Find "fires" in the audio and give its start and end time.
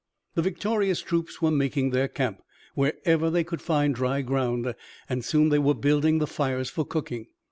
6.25-6.71